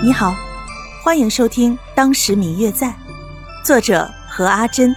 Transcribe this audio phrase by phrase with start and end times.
[0.00, 0.32] 你好，
[1.02, 2.86] 欢迎收听《当时明月在》，
[3.64, 4.94] 作者何阿珍，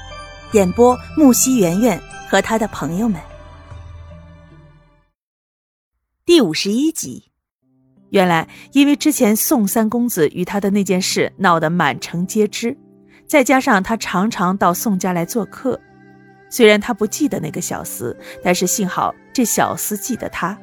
[0.52, 3.20] 演播木西圆圆和他的朋友们。
[6.24, 7.32] 第五十一集，
[8.12, 12.78] 原来因为之前宋三公子与他的那件事闹得满城皆知，
[13.26, 15.80] 再加上他常常到宋家来做客，
[16.48, 20.56] 虽然他不记得那个小厮，但是幸好这小厮记得他。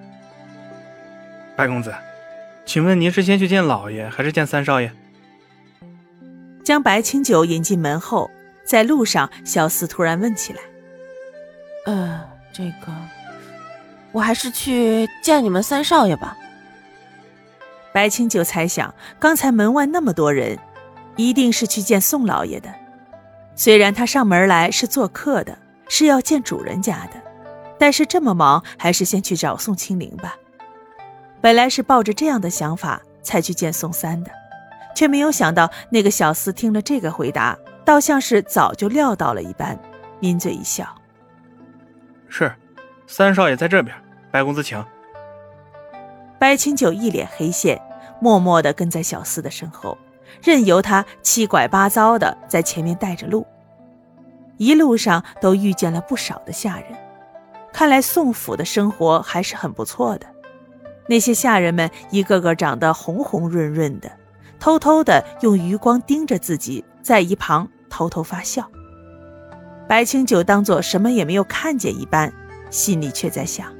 [1.56, 1.92] 白公子。
[2.68, 4.92] 请问您是先去见老爷，还是见三少爷？
[6.62, 8.30] 将白清九引进门后，
[8.62, 10.60] 在路上，小四突然问起来
[11.86, 12.92] ：“呃，这个，
[14.12, 16.36] 我还是去见你们三少爷吧。”
[17.90, 20.58] 白清九猜想，刚才门外那么多人，
[21.16, 22.68] 一定是去见宋老爷的。
[23.56, 25.56] 虽然他上门来是做客的，
[25.88, 27.14] 是要见主人家的，
[27.78, 30.36] 但是这么忙，还是先去找宋清灵吧。
[31.40, 34.30] 本来是抱着这样的想法才去见宋三的，
[34.94, 39.78] 却没有想到那个小厮听了这个回答，倒像是早就料到了一般，
[40.20, 40.86] 抿嘴一笑
[42.28, 42.52] ：“是，
[43.06, 43.94] 三少爷在这边，
[44.30, 44.84] 白公子请。”
[46.38, 47.80] 白清九一脸黑线，
[48.20, 49.96] 默默地跟在小厮的身后，
[50.42, 53.46] 任由他七拐八糟的在前面带着路。
[54.56, 56.86] 一路上都遇见了不少的下人，
[57.72, 60.26] 看来宋府的生活还是很不错的。
[61.08, 64.10] 那些下人们一个个长得红红润润的，
[64.60, 68.70] 偷偷的用余光盯着自己，在一旁偷偷发笑。
[69.88, 72.30] 白清九当做什么也没有看见一般，
[72.68, 73.72] 心里却在想：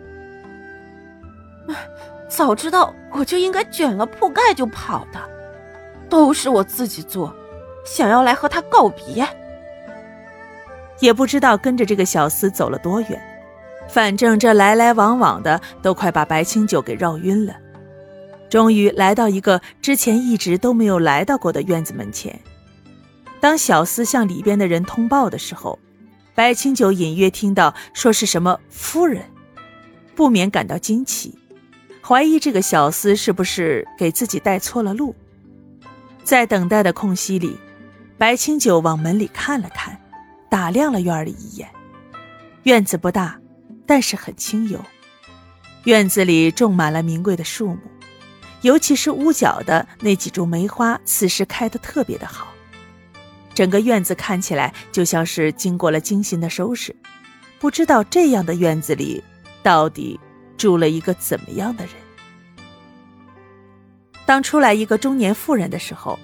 [2.29, 5.21] 早知道我就应该卷了铺盖就跑的，
[6.09, 7.35] 都是我自己做，
[7.85, 9.29] 想要来和他告别。
[11.01, 13.38] 也不知道跟着这个小厮走了多远。
[13.89, 17.57] 反正这来来往往的都快把白清九给绕晕了，
[18.51, 22.39] 终于来到一个之前一直都没有来到过的院子门前。
[23.41, 25.79] 当小厮向里边的人通报的时候，
[26.35, 29.23] 白清九隐约听到说是什么夫人，
[30.15, 31.37] 不免感到惊奇，
[32.03, 35.15] 怀疑这个小厮是不是给自己带错了路。
[36.25, 37.57] 在等待的空隙里，
[38.19, 39.99] 白清九往门里看了看，
[40.51, 41.69] 打量了院里一眼，
[42.65, 43.39] 院子不大。
[43.89, 44.79] 但是很清幽，
[45.85, 47.79] 院子里种满了名贵的树木，
[48.61, 52.49] 尤其是屋角的那几株梅花，此时开得特别的好。
[53.55, 56.95] 整个院子看起来就像是经过了精心的收拾。
[57.59, 59.25] 不知道这样的院子里，
[59.63, 60.21] 到底
[60.59, 61.95] 住了一个怎么样的人？
[64.27, 66.19] 当出来一个中年妇人的时候，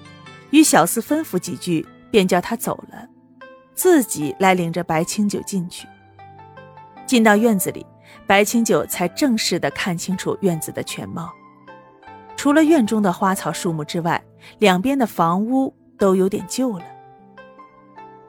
[0.51, 3.09] 与小厮吩咐几句，便叫他走了，
[3.73, 5.87] 自己来领着白清酒进去。
[7.05, 7.85] 进到院子里，
[8.25, 11.31] 白清九才正式的看清楚院子的全貌。
[12.35, 14.23] 除了院中的花草树木之外，
[14.59, 16.85] 两边的房屋都有点旧了。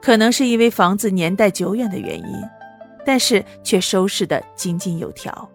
[0.01, 2.43] 可能是因为房子年代久远的原因，
[3.05, 5.49] 但是却收拾的井井有条。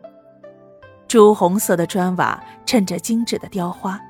[1.09, 4.01] 朱红色的砖瓦衬着精致的雕花，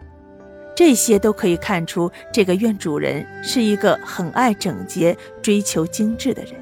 [0.75, 6.55] 这些都可以看出这个院主人是一个很爱整洁、追求精致的人。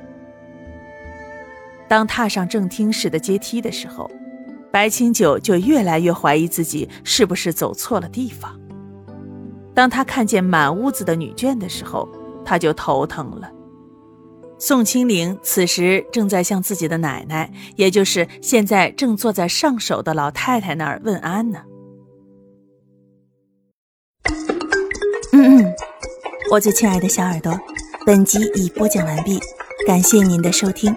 [1.90, 4.08] 当踏上正厅时的阶梯的时候，
[4.70, 8.56] 白清九就越来越怀疑自己是不是走错了地方。
[9.74, 12.08] 当他看见满屋子的女眷的时候，
[12.44, 13.50] 他就头疼了。
[14.56, 21.62] 宋清灵此时正在向自己的奶奶，也就是现在正坐在上首的老太太那儿问安呢。
[25.32, 25.74] 嗯嗯，
[26.52, 27.58] 我最亲爱的小耳朵，
[28.06, 29.40] 本集已播讲完毕，
[29.88, 30.96] 感谢您的收听。